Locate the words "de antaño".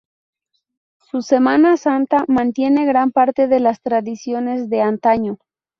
4.67-5.37